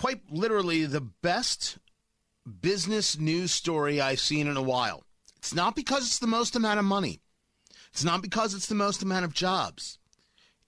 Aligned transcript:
quite 0.00 0.22
literally 0.30 0.86
the 0.86 1.02
best 1.02 1.76
business 2.62 3.18
news 3.18 3.52
story 3.52 4.00
I've 4.00 4.18
seen 4.18 4.46
in 4.46 4.56
a 4.56 4.62
while. 4.62 5.04
It's 5.36 5.54
not 5.54 5.76
because 5.76 6.06
it's 6.06 6.20
the 6.20 6.26
most 6.26 6.56
amount 6.56 6.78
of 6.78 6.86
money. 6.86 7.20
It's 7.92 8.02
not 8.02 8.22
because 8.22 8.54
it's 8.54 8.66
the 8.66 8.74
most 8.74 9.02
amount 9.02 9.26
of 9.26 9.34
jobs. 9.34 9.98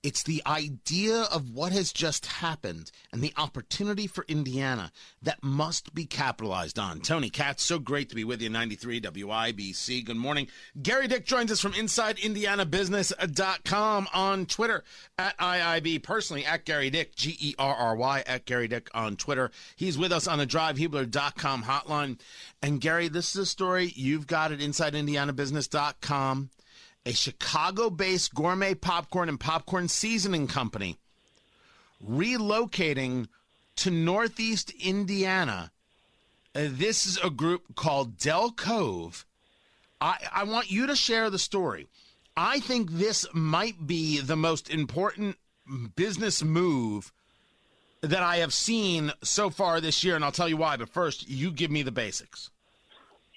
It's 0.03 0.25
the 0.25 0.43
idea 0.45 1.29
of 1.33 1.51
what 1.51 1.71
has 1.71 1.93
just 1.93 2.27
happened 2.27 2.91
and 3.13 3.23
the 3.23 3.33
opportunity 3.37 4.09
for 4.09 4.25
Indiana 4.27 4.91
that 5.23 5.45
must 5.45 5.95
be 5.95 6.07
capitalized 6.07 6.77
on. 6.77 7.03
Tony 7.03 7.31
Katz, 7.31 7.63
so 7.63 7.79
great 7.79 8.09
to 8.09 8.17
be 8.17 8.25
with 8.25 8.43
you, 8.43 8.49
93 8.49 9.01
WIBC. 9.01 10.05
Good 10.05 10.17
morning. 10.17 10.49
Gerry 10.81 11.07
Dick 11.07 11.25
joins 11.25 11.53
us 11.53 11.61
from 11.61 11.75
InsideIndianaBusiness.com 11.75 14.09
on 14.13 14.47
Twitter 14.47 14.83
at 15.19 15.39
IIB, 15.39 16.03
personally 16.03 16.45
at 16.45 16.67
Gerry 16.67 16.91
Dick, 16.91 17.15
G 17.15 17.37
E 17.39 17.55
R 17.57 17.77
R 17.77 17.95
Y, 17.95 18.25
at 18.27 18.45
Gerry 18.45 18.67
Dick 18.67 18.91
on 18.93 19.15
Twitter. 19.15 19.53
He's 19.77 19.97
with 19.97 20.11
us 20.11 20.27
on 20.27 20.39
the 20.39 20.49
DriveHubler.com 20.49 21.63
hotline. 21.63 22.19
And 22.61 22.83
Gerry, 22.83 23.07
this 23.07 23.37
is 23.37 23.43
a 23.43 23.47
story 23.47 23.93
you've 23.95 24.27
got 24.27 24.51
at 24.51 24.59
InsideIndianaBusiness.com 24.59 26.51
a 27.05 27.13
Chicago 27.13 27.91
based 27.91 28.35
gourmet 28.35 28.75
popcorn 28.75 29.29
and 29.29 29.41
popcorn 29.41 29.89
seasoning 29.89 30.47
company 30.47 30.99
relocating 32.07 33.29
to 33.77 33.91
Northeast 33.91 34.73
Indiana. 34.83 35.71
Uh, 36.55 36.69
this 36.71 37.07
is 37.07 37.19
a 37.19 37.31
group 37.31 37.75
called 37.75 38.19
Del 38.19 38.51
Cove. 38.51 39.25
I, 40.01 40.17
I 40.33 40.45
want 40.45 40.71
you 40.71 40.87
to 40.87 40.97
share 40.97 41.31
the 41.31 41.39
story. 41.39 41.89
I 42.37 42.61
think 42.61 42.91
this 42.91 43.27
might 43.33 43.87
be 43.87 44.21
the 44.21 44.37
most 44.37 44.71
important 44.71 45.37
business 45.97 46.43
move 46.43 47.13
that 48.01 48.23
I 48.23 48.39
have 48.39 48.53
seen 48.53 49.13
so 49.23 49.49
far 49.49 49.81
this 49.81 50.03
year, 50.03 50.17
and 50.17 50.25
I'll 50.25 50.33
tell 50.33 50.49
you 50.49 50.57
why. 50.57 50.77
But 50.77 50.89
first, 50.89 51.29
you 51.29 51.51
give 51.51 51.71
me 51.71 51.83
the 51.83 51.93
basics. 51.93 52.51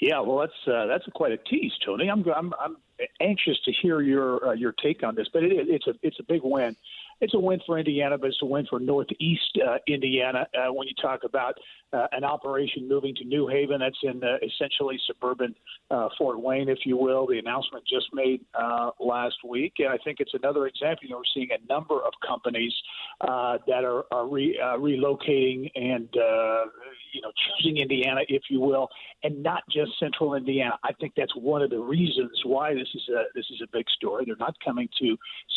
Yeah, 0.06 0.20
well, 0.20 0.38
that's 0.38 0.68
uh, 0.68 0.86
that's 0.86 1.04
quite 1.16 1.32
a 1.32 1.38
tease, 1.38 1.72
Tony. 1.84 2.12
I'm 2.12 2.24
I'm 2.30 2.54
I'm 2.64 2.78
anxious 3.20 3.60
to 3.66 3.72
hear 3.72 4.02
your 4.02 4.50
uh, 4.50 4.54
your 4.54 4.72
take 4.72 5.02
on 5.02 5.16
this, 5.16 5.28
but 5.34 5.42
it, 5.42 5.52
it's 5.68 5.88
a 5.88 5.96
it's 6.04 6.20
a 6.20 6.24
big 6.24 6.42
win. 6.44 6.76
It's 7.22 7.34
a 7.34 7.40
win 7.40 7.60
for 7.66 7.80
Indiana, 7.80 8.18
but 8.18 8.28
it's 8.28 8.42
a 8.42 8.46
win 8.46 8.66
for 8.70 8.80
Northeast 8.80 9.58
uh, 9.66 9.78
Indiana. 9.88 10.48
Uh, 10.54 10.74
when 10.74 10.88
you 10.88 10.94
talk 11.02 11.24
about 11.24 11.56
uh, 11.94 12.08
an 12.12 12.24
operation 12.26 12.88
moving 12.88 13.16
to 13.16 13.24
New 13.24 13.48
Haven, 13.48 13.80
that's 13.80 13.98
in 14.04 14.22
uh, 14.24 14.38
essentially 14.46 15.00
suburban 15.08 15.56
uh, 15.92 16.10
Fort 16.18 16.42
Wayne, 16.42 16.68
if 16.68 16.80
you 16.86 16.98
will. 16.98 17.26
The 17.26 17.40
announcement 17.40 17.86
just 17.88 18.08
made 18.14 18.42
uh, 18.54 18.92
last 19.00 19.36
week, 19.48 19.74
and 19.80 19.90
I 19.90 19.98
think 20.04 20.20
it's 20.20 20.34
another 20.34 20.68
example. 20.68 21.04
You 21.04 21.12
know, 21.12 21.18
we're 21.18 21.24
seeing 21.34 21.50
a 21.52 21.74
number 21.74 21.96
of 21.96 22.12
companies 22.28 22.74
uh, 23.22 23.60
that 23.68 23.86
are, 23.86 24.04
are 24.12 24.28
re, 24.28 24.60
uh, 24.62 24.78
relocating 24.78 25.72
and 25.76 26.10
uh, 26.18 26.66
you 27.14 27.22
know 27.22 27.32
choosing 27.48 27.78
Indiana, 27.78 28.22
if 28.28 28.44
you 28.50 28.60
will, 28.60 28.90
and 29.24 29.42
not 29.42 29.64
just 29.72 29.92
Central 30.00 30.36
Indiana. 30.36 30.78
I 30.84 30.92
think 31.00 31.14
that's 31.16 31.36
one 31.36 31.62
of 31.62 31.70
the 31.70 31.80
reasons 31.80 32.32
why 32.44 32.74
this 32.74 32.90
is 32.94 33.10
a 33.10 33.24
this 33.34 33.46
is 33.52 33.62
a 33.64 33.68
big 33.72 33.86
story. 33.90 34.26
They're 34.26 34.36
not 34.38 34.56
coming 34.64 34.90
to 35.02 35.16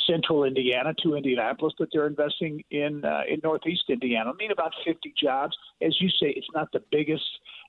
Central 0.08 0.44
Indiana 0.44 0.94
to 1.02 1.16
Indianapolis, 1.48 1.74
but 1.78 1.88
they're 1.92 2.06
investing 2.06 2.62
in 2.70 3.04
uh, 3.04 3.22
in 3.28 3.40
Northeast 3.42 3.84
Indiana. 3.88 4.30
I 4.30 4.34
mean, 4.34 4.50
about 4.50 4.72
50 4.84 5.14
jobs, 5.20 5.56
as 5.82 5.96
you 6.00 6.08
say. 6.08 6.32
It's 6.36 6.46
not 6.54 6.70
the 6.72 6.82
biggest 6.90 7.24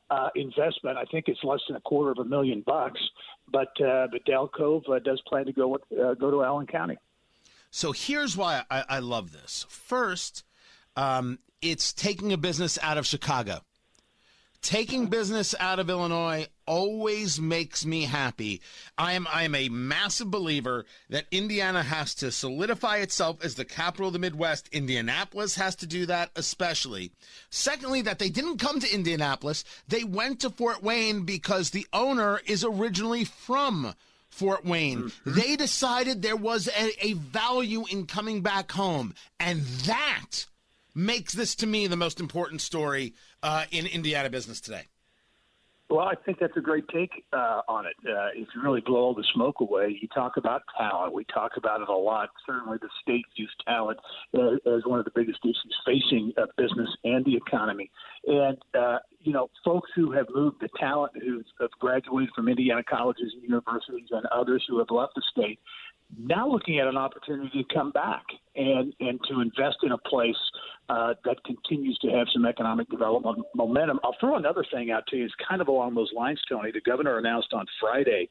uh, 0.09 0.29
investment. 0.35 0.97
I 0.97 1.05
think 1.05 1.25
it's 1.27 1.43
less 1.43 1.59
than 1.67 1.77
a 1.77 1.81
quarter 1.81 2.11
of 2.11 2.19
a 2.19 2.25
million 2.25 2.63
bucks, 2.65 2.99
but 3.51 3.69
uh, 3.81 4.07
but 4.11 4.23
Del 4.25 4.47
Cove 4.47 4.83
uh, 4.89 4.99
does 4.99 5.21
plan 5.27 5.45
to 5.45 5.53
go 5.53 5.75
uh, 5.75 6.13
go 6.15 6.31
to 6.31 6.43
Allen 6.43 6.67
County. 6.67 6.97
So 7.71 7.91
here's 7.91 8.35
why 8.35 8.63
I, 8.69 8.83
I 8.89 8.99
love 8.99 9.31
this. 9.31 9.65
First, 9.69 10.43
um, 10.95 11.39
it's 11.61 11.93
taking 11.93 12.33
a 12.33 12.37
business 12.37 12.79
out 12.81 12.97
of 12.97 13.05
Chicago. 13.05 13.61
Taking 14.61 15.07
business 15.07 15.55
out 15.59 15.79
of 15.79 15.89
Illinois 15.89 16.47
always 16.65 17.39
makes 17.39 17.85
me 17.85 18.03
happy. 18.03 18.61
I 18.97 19.13
am 19.13 19.25
I 19.31 19.43
am 19.43 19.55
a 19.55 19.69
massive 19.69 20.29
believer 20.29 20.85
that 21.09 21.27
Indiana 21.31 21.81
has 21.81 22.13
to 22.15 22.29
solidify 22.29 22.97
itself 22.97 23.43
as 23.43 23.55
the 23.55 23.63
capital 23.63 24.07
of 24.07 24.13
the 24.13 24.19
Midwest. 24.19 24.67
Indianapolis 24.73 25.55
has 25.55 25.75
to 25.77 25.87
do 25.87 26.05
that 26.07 26.31
especially. 26.35 27.11
Secondly, 27.49 28.01
that 28.01 28.19
they 28.19 28.29
didn't 28.29 28.57
come 28.57 28.81
to 28.81 28.93
Indianapolis, 28.93 29.63
they 29.87 30.03
went 30.03 30.41
to 30.41 30.49
Fort 30.49 30.83
Wayne 30.83 31.23
because 31.23 31.69
the 31.69 31.87
owner 31.93 32.41
is 32.45 32.63
originally 32.63 33.23
from 33.23 33.95
Fort 34.29 34.65
Wayne. 34.65 35.03
Mm-hmm. 35.03 35.33
They 35.33 35.55
decided 35.55 36.21
there 36.21 36.35
was 36.35 36.67
a, 36.67 37.07
a 37.07 37.13
value 37.13 37.85
in 37.89 38.05
coming 38.05 38.41
back 38.41 38.71
home, 38.73 39.15
and 39.39 39.61
that 39.85 40.45
makes 40.95 41.33
this 41.33 41.55
to 41.55 41.67
me 41.67 41.87
the 41.87 41.97
most 41.97 42.19
important 42.19 42.61
story 42.61 43.13
uh, 43.43 43.65
in 43.71 43.85
Indiana 43.85 44.29
business 44.29 44.61
today? 44.61 44.85
Well, 45.89 46.07
I 46.07 46.13
think 46.23 46.37
that's 46.37 46.55
a 46.55 46.61
great 46.61 46.87
take 46.89 47.09
uh, 47.33 47.61
on 47.67 47.87
it. 47.87 47.95
Uh, 48.07 48.27
if 48.35 48.47
you 48.53 48.61
really 48.61 48.81
blow 48.81 48.99
all 48.99 49.15
the 49.15 49.25
smoke 49.33 49.55
away, 49.59 49.97
you 49.99 50.07
talk 50.09 50.37
about 50.37 50.61
talent. 50.77 51.13
We 51.13 51.25
talk 51.33 51.53
about 51.57 51.81
it 51.81 51.89
a 51.89 51.95
lot. 51.95 52.29
Certainly, 52.45 52.77
the 52.79 52.89
state 53.01 53.25
views 53.35 53.51
talent 53.67 53.97
uh, 54.37 54.53
as 54.71 54.85
one 54.85 54.99
of 54.99 55.05
the 55.05 55.11
biggest 55.15 55.39
issues 55.43 55.75
facing 55.87 56.31
uh, 56.37 56.45
business 56.57 56.89
and 57.03 57.25
the 57.25 57.35
economy. 57.35 57.89
And 58.27 58.57
uh, 58.77 58.99
you 59.21 59.33
know, 59.33 59.49
folks 59.65 59.89
who 59.95 60.11
have 60.11 60.27
moved, 60.31 60.57
the 60.61 60.69
talent 60.79 61.13
who 61.19 61.41
have 61.59 61.71
graduated 61.79 62.35
from 62.35 62.47
Indiana 62.49 62.83
colleges 62.83 63.33
and 63.33 63.41
universities, 63.41 64.09
and 64.11 64.27
others 64.27 64.63
who 64.69 64.77
have 64.77 64.91
left 64.91 65.13
the 65.15 65.23
state, 65.31 65.59
now 66.17 66.47
looking 66.49 66.79
at 66.79 66.87
an 66.87 66.97
opportunity 66.97 67.63
to 67.63 67.73
come 67.73 67.91
back 67.91 68.23
and 68.55 68.93
and 68.99 69.19
to 69.29 69.41
invest 69.41 69.77
in 69.83 69.91
a 69.91 69.97
place 69.97 70.35
uh, 70.89 71.13
that 71.23 71.43
continues 71.43 71.97
to 71.99 72.09
have 72.09 72.27
some 72.33 72.45
economic 72.45 72.89
development 72.89 73.45
momentum. 73.55 73.99
I'll 74.03 74.15
throw 74.19 74.35
another 74.35 74.65
thing 74.73 74.91
out 74.91 75.05
to 75.07 75.17
you. 75.17 75.25
It's 75.25 75.33
kind 75.47 75.61
of 75.61 75.67
along 75.67 75.95
those 75.95 76.11
lines, 76.15 76.41
Tony. 76.49 76.71
The 76.71 76.81
governor 76.81 77.17
announced 77.17 77.53
on 77.53 77.65
Friday 77.79 78.29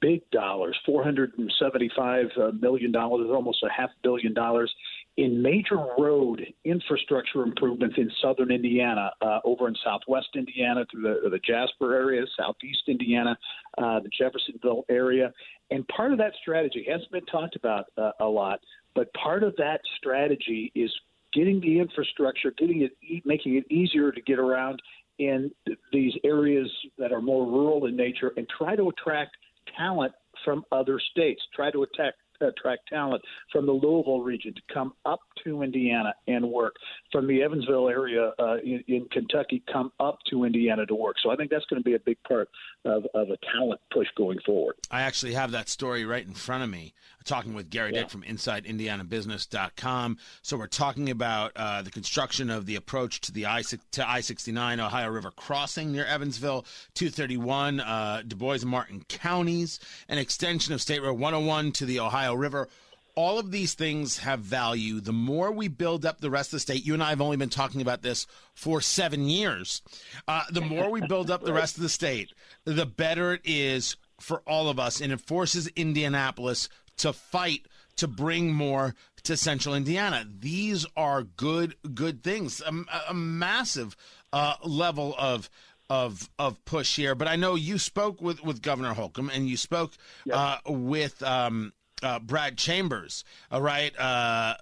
big 0.00 0.28
dollars, 0.30 0.76
$475 0.86 2.60
million, 2.60 2.94
almost 2.94 3.62
a 3.62 3.72
half 3.74 3.88
billion 4.02 4.34
dollars 4.34 4.70
in 5.16 5.40
major 5.40 5.76
road 5.96 6.44
infrastructure 6.64 7.42
improvements 7.42 7.94
in 7.98 8.10
southern 8.20 8.50
Indiana, 8.50 9.10
uh, 9.22 9.38
over 9.44 9.68
in 9.68 9.74
southwest 9.84 10.28
Indiana 10.34 10.84
through 10.90 11.02
the, 11.02 11.30
the 11.30 11.38
Jasper 11.38 11.94
area, 11.94 12.24
southeast 12.36 12.82
Indiana, 12.88 13.36
uh, 13.78 14.00
the 14.00 14.10
Jeffersonville 14.16 14.84
area. 14.88 15.32
And 15.70 15.86
part 15.88 16.12
of 16.12 16.18
that 16.18 16.32
strategy 16.42 16.86
hasn't 16.90 17.12
been 17.12 17.26
talked 17.26 17.54
about 17.54 17.86
uh, 17.96 18.10
a 18.20 18.26
lot, 18.26 18.60
but 18.94 19.12
part 19.14 19.42
of 19.44 19.54
that 19.56 19.80
strategy 19.98 20.72
is 20.74 20.92
getting 21.32 21.60
the 21.60 21.78
infrastructure, 21.78 22.52
getting 22.56 22.82
it, 22.82 23.22
making 23.24 23.56
it 23.56 23.70
easier 23.70 24.10
to 24.10 24.20
get 24.22 24.38
around 24.38 24.80
in 25.18 25.50
these 25.92 26.12
areas 26.24 26.68
that 26.98 27.12
are 27.12 27.22
more 27.22 27.46
rural 27.46 27.86
in 27.86 27.96
nature, 27.96 28.32
and 28.36 28.48
try 28.48 28.74
to 28.74 28.88
attract 28.88 29.36
talent 29.76 30.12
from 30.44 30.64
other 30.72 31.00
states. 31.12 31.40
Try 31.54 31.70
to 31.70 31.84
attack, 31.84 32.14
attract 32.40 32.88
talent 32.88 33.22
from 33.52 33.66
the 33.66 33.72
Louisville 33.72 34.20
region 34.20 34.54
to 34.54 34.62
come 34.72 34.92
up 35.04 35.20
to 35.44 35.62
Indiana 35.62 36.14
and 36.26 36.50
work, 36.50 36.76
from 37.12 37.26
the 37.26 37.42
Evansville 37.42 37.88
area 37.88 38.32
uh, 38.38 38.56
in, 38.58 38.82
in, 38.88 39.06
Kentucky 39.10 39.62
come 39.70 39.92
up 40.00 40.18
to 40.30 40.44
Indiana 40.44 40.86
to 40.86 40.94
work. 40.94 41.16
So 41.22 41.30
I 41.30 41.36
think 41.36 41.50
that's 41.50 41.64
going 41.66 41.80
to 41.80 41.84
be 41.84 41.94
a 41.94 41.98
big 41.98 42.16
part 42.26 42.48
of, 42.84 43.04
of 43.14 43.30
a 43.30 43.36
talent 43.52 43.80
push 43.92 44.08
going 44.16 44.38
forward. 44.44 44.76
I 44.90 45.02
actually 45.02 45.34
have 45.34 45.50
that 45.52 45.68
story 45.68 46.04
right 46.04 46.26
in 46.26 46.34
front 46.34 46.64
of 46.64 46.70
me. 46.70 46.94
talking 47.24 47.54
with 47.54 47.70
Gerry 47.70 47.92
yeah. 47.92 48.00
Dick 48.00 48.10
from 48.10 48.22
InsideIndianaBusiness.com. 48.22 50.18
So 50.42 50.56
we're 50.56 50.66
talking 50.66 51.10
about 51.10 51.52
uh, 51.56 51.82
the 51.82 51.90
construction 51.90 52.50
of 52.50 52.66
the 52.66 52.76
approach 52.76 53.20
to 53.22 53.32
the 53.32 53.46
I 53.46 53.62
to 53.92 54.08
I 54.08 54.20
sixty 54.20 54.52
nine 54.52 54.80
Ohio 54.80 55.08
River 55.10 55.30
crossing 55.30 55.92
near 55.92 56.04
Evansville, 56.04 56.66
two 56.94 57.10
thirty 57.10 57.36
one 57.36 57.80
uh, 57.80 58.22
Dubois 58.26 58.62
and 58.62 58.70
Martin 58.70 59.04
counties, 59.08 59.80
an 60.08 60.18
extension 60.18 60.74
of 60.74 60.80
State 60.80 61.02
Road 61.02 61.18
one 61.18 61.32
hundred 61.32 61.46
one 61.46 61.72
to 61.72 61.86
the 61.86 62.00
Ohio 62.00 62.23
River 62.32 62.68
all 63.16 63.38
of 63.38 63.50
these 63.50 63.74
things 63.74 64.18
have 64.18 64.40
value. 64.40 65.00
The 65.00 65.12
more 65.12 65.52
we 65.52 65.68
build 65.68 66.04
up 66.04 66.20
the 66.20 66.30
rest 66.30 66.48
of 66.48 66.56
the 66.56 66.60
state, 66.60 66.84
you 66.84 66.94
and 66.94 67.02
I 67.02 67.10
have 67.10 67.20
only 67.20 67.36
been 67.36 67.48
talking 67.48 67.80
about 67.80 68.02
this 68.02 68.26
for 68.54 68.80
seven 68.80 69.28
years. 69.28 69.82
Uh, 70.26 70.42
the 70.50 70.60
more 70.60 70.90
we 70.90 71.00
build 71.00 71.30
up 71.30 71.44
the 71.44 71.52
rest 71.54 71.76
of 71.76 71.82
the 71.82 71.88
state, 71.88 72.32
the 72.64 72.86
better 72.86 73.34
it 73.34 73.42
is 73.44 73.96
for 74.20 74.42
all 74.46 74.68
of 74.68 74.78
us. 74.78 75.00
And 75.00 75.12
it 75.12 75.20
forces 75.20 75.68
Indianapolis 75.76 76.68
to 76.98 77.12
fight 77.12 77.66
to 77.96 78.08
bring 78.08 78.52
more 78.52 78.94
to 79.22 79.36
central 79.36 79.74
Indiana. 79.74 80.26
These 80.40 80.84
are 80.96 81.22
good, 81.22 81.76
good 81.94 82.22
things. 82.22 82.60
A, 82.60 82.72
a 83.08 83.14
massive 83.14 83.96
uh, 84.32 84.54
level 84.64 85.14
of 85.18 85.48
of 85.90 86.30
of 86.38 86.64
push 86.64 86.96
here. 86.96 87.14
But 87.14 87.28
I 87.28 87.36
know 87.36 87.54
you 87.54 87.78
spoke 87.78 88.20
with 88.20 88.42
with 88.42 88.62
Governor 88.62 88.94
Holcomb 88.94 89.30
and 89.30 89.48
you 89.48 89.56
spoke 89.56 89.92
yep. 90.24 90.36
uh, 90.36 90.58
with 90.66 91.22
um, 91.22 91.72
uh, 92.04 92.18
Brad 92.18 92.58
Chambers, 92.58 93.24
all 93.50 93.62
right, 93.62 93.98
uh, 93.98 94.54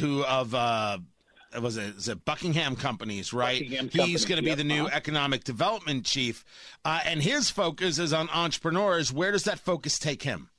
who 0.00 0.24
of 0.24 0.54
uh, 0.54 0.98
was 1.60 1.76
it, 1.76 1.96
is 1.96 2.08
it 2.08 2.24
Buckingham 2.24 2.76
Companies, 2.76 3.32
right? 3.32 3.62
Buckingham 3.62 3.88
He's 3.88 4.24
going 4.24 4.36
to 4.36 4.42
be 4.42 4.48
yep. 4.48 4.58
the 4.58 4.64
new 4.64 4.86
uh-huh. 4.86 4.96
economic 4.96 5.44
development 5.44 6.04
chief, 6.04 6.44
uh, 6.84 7.00
and 7.04 7.22
his 7.22 7.50
focus 7.50 7.98
is 7.98 8.12
on 8.12 8.28
entrepreneurs. 8.30 9.12
Where 9.12 9.32
does 9.32 9.44
that 9.44 9.58
focus 9.58 9.98
take 9.98 10.22
him? 10.22 10.50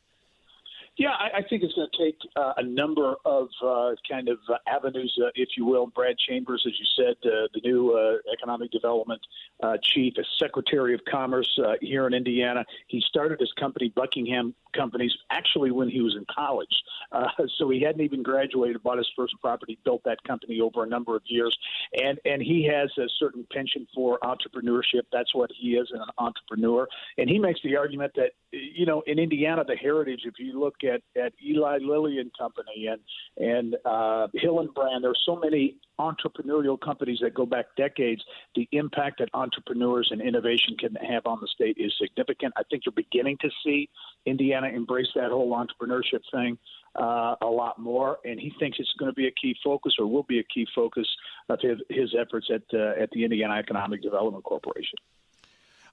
Yeah, 0.97 1.11
I, 1.11 1.39
I 1.39 1.41
think 1.47 1.61
it's 1.61 1.73
going 1.75 1.87
to 1.91 2.03
take 2.03 2.17
uh, 2.35 2.53
a 2.57 2.63
number 2.63 3.13
of 3.23 3.49
uh, 3.63 3.91
kind 4.09 4.29
of 4.29 4.39
uh, 4.49 4.57
avenues, 4.67 5.15
uh, 5.23 5.29
if 5.35 5.49
you 5.55 5.63
will. 5.63 5.85
Brad 5.85 6.17
Chambers, 6.17 6.63
as 6.65 6.73
you 6.79 6.85
said, 6.97 7.15
uh, 7.23 7.47
the 7.53 7.61
new 7.63 7.91
uh, 7.91 8.17
economic 8.33 8.71
development 8.71 9.21
uh, 9.61 9.77
chief, 9.83 10.13
as 10.17 10.25
Secretary 10.39 10.95
of 10.95 11.01
Commerce 11.09 11.59
uh, 11.63 11.73
here 11.81 12.07
in 12.07 12.15
Indiana. 12.15 12.65
He 12.87 12.99
started 13.07 13.39
his 13.39 13.51
company, 13.59 13.93
Buckingham 13.95 14.55
Companies, 14.75 15.11
actually 15.29 15.69
when 15.69 15.87
he 15.87 16.01
was 16.01 16.15
in 16.15 16.25
college. 16.33 16.75
Uh, 17.11 17.27
so 17.59 17.69
he 17.69 17.79
hadn't 17.81 18.01
even 18.01 18.23
graduated, 18.23 18.81
bought 18.81 18.97
his 18.97 19.09
first 19.15 19.35
property, 19.39 19.77
built 19.85 20.01
that 20.05 20.23
company 20.23 20.61
over 20.61 20.83
a 20.83 20.87
number 20.87 21.15
of 21.15 21.21
years, 21.25 21.55
and 21.93 22.19
and 22.25 22.41
he 22.41 22.67
has 22.71 22.89
a 22.97 23.07
certain 23.19 23.45
penchant 23.51 23.87
for 23.93 24.19
entrepreneurship. 24.23 25.03
That's 25.11 25.33
what 25.33 25.51
he 25.57 25.71
is, 25.71 25.89
an 25.93 26.01
entrepreneur. 26.17 26.87
And 27.17 27.29
he 27.29 27.39
makes 27.39 27.59
the 27.63 27.77
argument 27.77 28.13
that 28.15 28.31
you 28.51 28.85
know 28.85 29.01
in 29.07 29.19
Indiana, 29.19 29.63
the 29.67 29.75
heritage. 29.75 30.21
If 30.25 30.35
you 30.39 30.59
look 30.59 30.75
at 30.83 31.01
at 31.21 31.33
Eli 31.45 31.79
Lilly 31.81 32.19
and 32.19 32.31
Company 32.37 32.87
and 32.87 32.99
and 33.37 33.75
uh, 33.85 34.27
Hillenbrand. 34.35 35.01
There's 35.01 35.21
so 35.25 35.35
many 35.35 35.77
entrepreneurial 35.99 36.79
companies 36.79 37.19
that 37.21 37.33
go 37.33 37.45
back 37.45 37.65
decades. 37.75 38.23
The 38.55 38.67
impact 38.71 39.19
that 39.19 39.29
entrepreneurs 39.33 40.09
and 40.11 40.21
innovation 40.21 40.75
can 40.77 40.95
have 40.95 41.25
on 41.25 41.39
the 41.41 41.47
state 41.47 41.77
is 41.79 41.93
significant. 41.99 42.53
I 42.57 42.63
think 42.69 42.83
you're 42.85 42.93
beginning 42.93 43.37
to 43.41 43.49
see 43.63 43.89
Indiana 44.25 44.67
embrace 44.67 45.07
that 45.15 45.31
whole 45.31 45.55
entrepreneurship 45.55 46.21
thing 46.31 46.57
uh, 46.97 47.35
a 47.41 47.45
lot 47.45 47.79
more, 47.79 48.17
and 48.25 48.39
he 48.39 48.51
thinks 48.59 48.77
it's 48.79 48.93
going 48.97 49.11
to 49.11 49.15
be 49.15 49.27
a 49.27 49.31
key 49.31 49.55
focus 49.63 49.93
or 49.99 50.07
will 50.07 50.23
be 50.23 50.39
a 50.39 50.43
key 50.43 50.65
focus 50.73 51.07
of 51.49 51.59
his, 51.61 51.79
his 51.89 52.15
efforts 52.19 52.49
at 52.53 52.63
uh, 52.73 53.01
at 53.01 53.09
the 53.11 53.23
Indiana 53.23 53.55
Economic 53.55 54.01
Development 54.01 54.43
Corporation. 54.43 54.97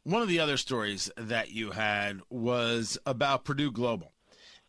One 0.03 0.23
of 0.23 0.29
the 0.29 0.41
other 0.41 0.57
stories 0.57 1.11
that 1.17 1.51
you 1.53 1.71
had 1.71 2.21
was 2.29 2.99
about 3.07 3.45
Purdue 3.45 3.71
Global. 3.71 4.13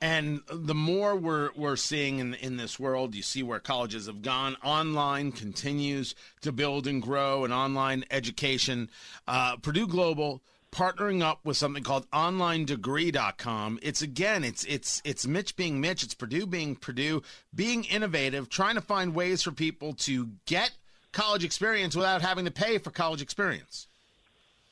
And 0.02 0.42
the 0.52 0.76
more 0.76 1.16
we're 1.16 1.52
we're 1.56 1.78
seeing 1.78 2.20
in 2.20 2.34
in 2.34 2.58
this 2.58 2.78
world, 2.78 3.16
you 3.16 3.22
see 3.22 3.44
where 3.44 3.60
colleges 3.60 4.08
have 4.08 4.22
gone. 4.22 4.58
Online 4.64 5.32
continues 5.32 6.16
to 6.42 6.52
build 6.52 6.86
and 6.86 7.02
grow, 7.02 7.46
and 7.46 7.54
online 7.54 8.04
education. 8.12 8.90
Uh, 9.26 9.56
Purdue 9.56 9.88
Global 9.88 10.42
partnering 10.72 11.22
up 11.22 11.40
with 11.44 11.58
something 11.58 11.84
called 11.84 12.10
onlinedegree.com. 12.12 13.80
It's 13.82 14.02
again, 14.02 14.44
it's 14.44 14.64
it's 14.66 15.02
it's 15.06 15.26
Mitch 15.26 15.56
being 15.56 15.80
Mitch, 15.80 16.04
it's 16.04 16.14
Purdue 16.14 16.46
being 16.46 16.76
Purdue, 16.76 17.22
being 17.54 17.84
innovative, 17.86 18.50
trying 18.50 18.76
to 18.76 18.82
find 18.82 19.16
ways 19.16 19.42
for 19.42 19.52
people 19.52 19.94
to 19.94 20.30
get 20.46 20.72
college 21.12 21.44
experience 21.44 21.96
without 21.96 22.22
having 22.22 22.46
to 22.46 22.52
pay 22.52 22.78
for 22.78 22.92
college 22.92 23.22
experience. 23.22 23.88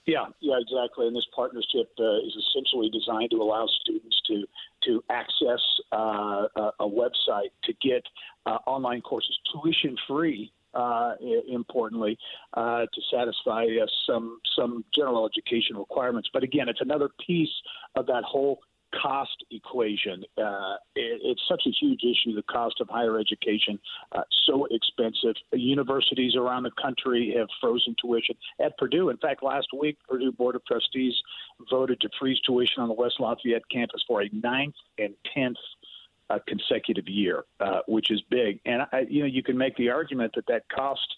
Yeah, 0.06 0.26
yeah, 0.42 0.56
exactly. 0.60 1.08
And 1.08 1.16
this 1.16 1.26
partnership 1.34 1.90
uh, 1.98 2.18
is 2.18 2.36
essentially 2.36 2.90
designed 2.90 3.32
to 3.32 3.42
allow 3.42 3.68
students 3.68 4.22
to 4.28 4.46
to 4.84 5.04
access 5.10 5.62
uh, 5.94 6.48
a, 6.56 6.72
a, 6.82 6.90
website 6.90 7.52
to 7.64 7.74
get 7.82 8.04
uh, 8.46 8.58
online 8.68 9.00
courses 9.00 9.40
tuition 9.54 9.96
free. 10.06 10.52
Uh, 10.74 11.14
importantly, 11.48 12.18
uh, 12.56 12.86
to 12.92 13.02
satisfy 13.12 13.66
uh, 13.80 13.86
some 14.08 14.40
some 14.56 14.84
general 14.92 15.30
education 15.30 15.78
requirements, 15.78 16.28
but 16.34 16.42
again, 16.42 16.68
it's 16.68 16.82
another 16.82 17.10
piece 17.28 17.54
of 17.96 18.08
that 18.08 18.24
whole 18.24 18.60
cost 19.02 19.44
equation. 19.52 20.24
Uh, 20.38 20.76
it, 20.96 21.22
it's 21.24 21.42
such 21.50 21.64
a 21.66 21.70
huge 21.70 22.02
issue. 22.04 22.36
The 22.36 22.44
cost 22.44 22.80
of 22.82 22.90
higher 22.90 23.20
education 23.20 23.80
uh, 24.12 24.22
so 24.46 24.68
expensive. 24.72 25.36
Universities 25.52 26.36
around 26.36 26.64
the 26.64 26.72
country 26.82 27.34
have 27.38 27.48
frozen 27.62 27.96
tuition. 28.00 28.36
At 28.60 28.78
Purdue, 28.78 29.10
in 29.10 29.18
fact, 29.18 29.44
last 29.44 29.68
week, 29.78 29.98
Purdue 30.08 30.32
Board 30.32 30.56
of 30.56 30.66
Trustees 30.66 31.14
voted 31.70 32.00
to 32.02 32.10
freeze 32.20 32.40
tuition 32.42 32.82
on 32.82 32.88
the 32.88 32.96
West 32.96 33.16
Lafayette 33.20 33.68
campus 33.70 34.04
for 34.08 34.22
a 34.22 34.30
ninth 34.32 34.76
and 34.98 35.14
tenth 35.34 35.58
consecutive 36.48 37.08
year, 37.08 37.44
uh, 37.60 37.80
which 37.88 38.12
is 38.12 38.22
big. 38.30 38.60
And 38.66 38.84
I, 38.92 39.06
you 39.10 39.22
know, 39.22 39.28
you 39.28 39.44
can 39.44 39.58
make 39.58 39.76
the 39.76 39.90
argument 39.90 40.34
that 40.36 40.46
that 40.48 40.64
cost 40.70 41.16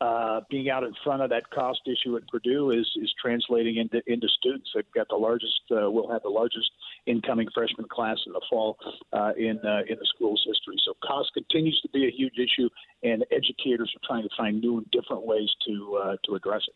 uh, 0.00 0.40
being 0.50 0.68
out 0.68 0.84
in 0.84 0.92
front 1.02 1.22
of 1.22 1.30
that 1.30 1.48
cost 1.50 1.80
issue 1.86 2.16
at 2.16 2.28
Purdue 2.28 2.70
is 2.70 2.86
is 2.96 3.12
translating 3.20 3.76
into 3.76 4.02
into 4.06 4.28
students. 4.28 4.70
They've 4.74 4.84
got 4.94 5.08
the 5.08 5.16
largest, 5.16 5.60
uh, 5.70 5.90
will 5.90 6.10
have 6.10 6.22
the 6.22 6.28
largest 6.28 6.70
incoming 7.06 7.48
freshman 7.54 7.88
class 7.88 8.18
in 8.26 8.32
the 8.32 8.42
fall 8.50 8.76
uh, 9.14 9.32
in 9.38 9.58
uh, 9.64 9.82
in 9.88 9.96
the 9.98 10.06
school's 10.14 10.44
history. 10.46 10.76
So 10.84 10.92
cost 11.02 11.30
continues 11.32 11.80
to 11.80 11.88
be 11.88 12.06
a 12.06 12.10
huge 12.10 12.34
issue, 12.38 12.68
and 13.02 13.24
educators 13.30 13.90
are 13.96 14.06
trying 14.06 14.24
to 14.24 14.28
find 14.36 14.60
new 14.60 14.78
and 14.78 14.90
different 14.90 15.24
ways 15.24 15.48
to 15.66 16.00
uh, 16.04 16.16
to 16.26 16.34
address 16.34 16.62
it. 16.68 16.74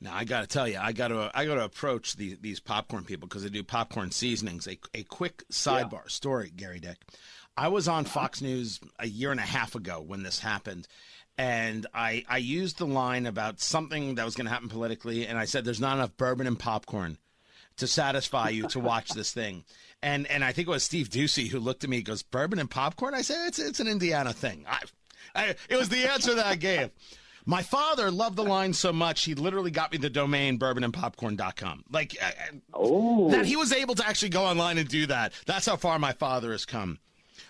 Now 0.00 0.14
I 0.14 0.24
got 0.24 0.42
to 0.42 0.46
tell 0.46 0.68
you, 0.68 0.78
I 0.80 0.92
got 0.92 1.08
to 1.08 1.30
I 1.34 1.44
got 1.44 1.56
to 1.56 1.64
approach 1.64 2.16
the, 2.16 2.36
these 2.40 2.60
popcorn 2.60 3.04
people 3.04 3.28
because 3.28 3.42
they 3.42 3.48
do 3.48 3.62
popcorn 3.62 4.10
seasonings. 4.10 4.66
A 4.68 4.78
a 4.94 5.02
quick 5.04 5.44
sidebar 5.50 5.92
yeah. 5.92 6.08
story, 6.08 6.52
Gerry 6.54 6.80
Dick. 6.80 6.98
I 7.56 7.68
was 7.68 7.88
on 7.88 8.04
Fox 8.04 8.40
News 8.40 8.78
a 9.00 9.08
year 9.08 9.32
and 9.32 9.40
a 9.40 9.44
half 9.44 9.74
ago 9.74 10.00
when 10.00 10.22
this 10.22 10.38
happened, 10.38 10.86
and 11.36 11.86
I 11.92 12.24
I 12.28 12.36
used 12.38 12.78
the 12.78 12.86
line 12.86 13.26
about 13.26 13.60
something 13.60 14.14
that 14.14 14.24
was 14.24 14.36
going 14.36 14.46
to 14.46 14.52
happen 14.52 14.68
politically, 14.68 15.26
and 15.26 15.36
I 15.36 15.44
said 15.44 15.64
there's 15.64 15.80
not 15.80 15.96
enough 15.96 16.16
bourbon 16.16 16.46
and 16.46 16.58
popcorn 16.58 17.18
to 17.78 17.86
satisfy 17.86 18.50
you 18.50 18.68
to 18.68 18.80
watch 18.80 19.10
this 19.10 19.32
thing. 19.32 19.64
And 20.02 20.26
and 20.28 20.44
I 20.44 20.52
think 20.52 20.68
it 20.68 20.70
was 20.70 20.84
Steve 20.84 21.08
Doocy 21.08 21.48
who 21.48 21.58
looked 21.58 21.82
at 21.82 21.90
me, 21.90 22.02
goes 22.02 22.22
bourbon 22.22 22.60
and 22.60 22.70
popcorn. 22.70 23.14
I 23.14 23.22
said 23.22 23.48
it's 23.48 23.58
it's 23.58 23.80
an 23.80 23.88
Indiana 23.88 24.32
thing. 24.32 24.64
I, 24.68 24.80
I, 25.34 25.54
it 25.68 25.76
was 25.76 25.88
the 25.88 26.10
answer 26.10 26.34
that 26.34 26.46
I 26.46 26.54
gave. 26.54 26.90
My 27.48 27.62
father 27.62 28.10
loved 28.10 28.36
the 28.36 28.44
line 28.44 28.74
so 28.74 28.92
much 28.92 29.24
he 29.24 29.34
literally 29.34 29.70
got 29.70 29.90
me 29.90 29.96
the 29.96 30.10
domain 30.10 30.58
bourbonandpopcorn.com. 30.58 31.84
Like 31.90 32.14
oh. 32.74 33.30
that 33.30 33.46
he 33.46 33.56
was 33.56 33.72
able 33.72 33.94
to 33.94 34.06
actually 34.06 34.28
go 34.28 34.44
online 34.44 34.76
and 34.76 34.86
do 34.86 35.06
that. 35.06 35.32
That's 35.46 35.64
how 35.64 35.76
far 35.76 35.98
my 35.98 36.12
father 36.12 36.52
has 36.52 36.66
come. 36.66 36.98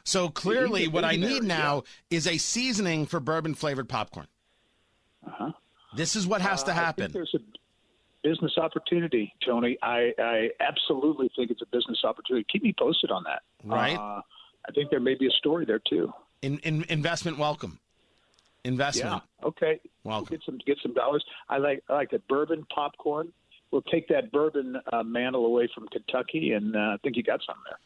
So 0.05 0.29
clearly, 0.29 0.87
what 0.87 1.05
I 1.05 1.17
need 1.17 1.43
now 1.43 1.83
is 2.11 2.29
a 2.29 2.39
seasoning 2.39 3.07
for 3.07 3.19
bourbon 3.19 3.57
flavored 3.57 3.89
popcorn. 3.89 4.29
Uh-huh. 5.27 5.51
This 5.97 6.15
is 6.15 6.29
what 6.29 6.43
has 6.43 6.63
uh, 6.63 6.67
to 6.67 6.75
happen. 6.75 7.11
there's 7.11 7.35
a 7.35 7.41
business 8.23 8.53
opportunity, 8.57 9.35
Tony. 9.45 9.79
I, 9.83 10.13
I 10.17 10.51
absolutely 10.61 11.29
think 11.35 11.51
it's 11.51 11.63
a 11.63 11.67
business 11.73 12.05
opportunity. 12.05 12.47
Keep 12.53 12.63
me 12.63 12.75
posted 12.79 13.11
on 13.11 13.25
that. 13.25 13.43
Right. 13.65 13.97
Uh, 13.97 14.23
I 14.69 14.73
think 14.73 14.91
there 14.91 15.01
may 15.01 15.17
be 15.17 15.27
a 15.27 15.33
story 15.33 15.65
there 15.65 15.81
too. 15.81 16.13
In, 16.41 16.61
in 16.61 16.85
investment, 16.89 17.37
welcome. 17.37 17.81
Investment. 18.69 19.23
Yeah. 19.41 19.49
Okay. 19.49 19.81
Welcome. 20.05 20.37
Get 20.37 20.45
some 20.45 20.59
get 20.67 20.79
some 20.83 20.95
dollars. 20.95 21.25
I 21.49 21.59
like 21.59 21.83
I 21.89 21.95
like 21.95 22.11
the 22.11 22.21
bourbon 22.29 22.67
popcorn. 22.75 23.33
We'll 23.71 23.83
take 23.83 24.09
that 24.09 24.31
bourbon 24.33 24.77
uh, 24.93 25.03
mantle 25.03 25.45
away 25.47 25.69
from 25.75 25.89
Kentucky, 25.89 26.53
and 26.53 26.75
uh, 26.75 26.79
I 26.79 26.97
think 27.03 27.17
you 27.17 27.23
got 27.23 27.41
some 27.47 27.57
there. 27.65 27.79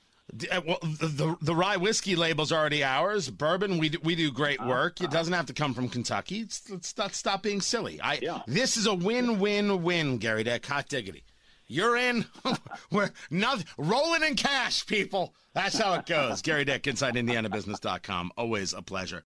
Uh, 0.50 0.61
well, 0.67 0.79
the, 0.82 1.06
the, 1.08 1.37
the 1.43 1.55
rye 1.55 1.76
whiskey 1.76 2.17
label's 2.17 2.52
already 2.52 2.82
ours. 2.82 3.29
Bourbon, 3.29 3.79
we 3.79 3.90
do, 3.90 3.99
we 4.02 4.14
do 4.14 4.31
great 4.31 4.61
uh, 4.61 4.67
work. 4.67 5.00
It 5.00 5.11
doesn't 5.11 5.34
have 5.34 5.46
to 5.46 5.52
come 5.52 5.75
from 5.75 5.88
Kentucky. 5.88 6.46
let's 6.70 6.96
not 6.96 7.14
stop 7.14 7.43
being 7.43 7.61
silly. 7.61 8.00
I 8.00 8.19
yeah. 8.23 8.40
this 8.46 8.76
is 8.76 8.87
a 8.87 8.94
win 8.94 9.40
win 9.40 9.83
win, 9.83 10.18
Gerry. 10.21 10.45
That 10.45 10.64
hot 10.64 10.88
diggity. 10.88 11.25
You're 11.66 11.97
in. 11.97 12.25
We're 12.90 13.11
not 13.30 13.64
rolling 13.76 14.23
in 14.23 14.37
cash, 14.37 14.87
people. 14.87 15.35
That's 15.54 15.78
how 15.78 15.95
it 15.95 16.07
goes. 16.07 16.40
Gerry 16.42 16.64
Dick, 16.64 16.83
InsideIndianaBusiness.com. 16.85 18.33
Always 18.37 18.73
a 18.73 18.83
pleasure. 18.83 19.21